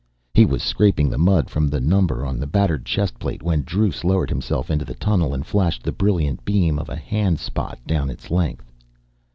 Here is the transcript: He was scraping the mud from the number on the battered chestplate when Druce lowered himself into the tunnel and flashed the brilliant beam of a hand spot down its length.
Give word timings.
He 0.33 0.45
was 0.47 0.63
scraping 0.63 1.11
the 1.11 1.19
mud 1.19 1.47
from 1.51 1.67
the 1.67 1.79
number 1.79 2.25
on 2.25 2.39
the 2.39 2.47
battered 2.47 2.85
chestplate 2.87 3.43
when 3.43 3.61
Druce 3.61 4.03
lowered 4.03 4.31
himself 4.31 4.71
into 4.71 4.83
the 4.83 4.95
tunnel 4.95 5.31
and 5.31 5.45
flashed 5.45 5.83
the 5.83 5.91
brilliant 5.91 6.43
beam 6.43 6.79
of 6.79 6.89
a 6.89 6.95
hand 6.95 7.39
spot 7.39 7.77
down 7.85 8.09
its 8.09 8.31
length. 8.31 8.71